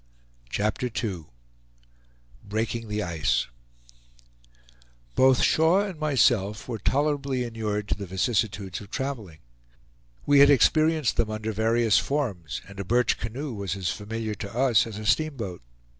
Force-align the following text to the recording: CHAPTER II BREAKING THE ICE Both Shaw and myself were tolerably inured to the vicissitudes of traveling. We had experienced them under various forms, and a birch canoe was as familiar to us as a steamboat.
CHAPTER 0.49 0.87
II 1.03 1.25
BREAKING 2.43 2.87
THE 2.87 3.03
ICE 3.03 3.45
Both 5.13 5.43
Shaw 5.43 5.81
and 5.81 5.99
myself 5.99 6.67
were 6.67 6.79
tolerably 6.79 7.43
inured 7.43 7.87
to 7.89 7.95
the 7.95 8.07
vicissitudes 8.07 8.81
of 8.81 8.89
traveling. 8.89 9.41
We 10.25 10.39
had 10.39 10.49
experienced 10.49 11.17
them 11.17 11.29
under 11.29 11.51
various 11.51 11.99
forms, 11.99 12.63
and 12.67 12.79
a 12.79 12.83
birch 12.83 13.19
canoe 13.19 13.53
was 13.53 13.75
as 13.75 13.89
familiar 13.91 14.33
to 14.33 14.51
us 14.57 14.87
as 14.87 14.97
a 14.97 15.05
steamboat. 15.05 15.61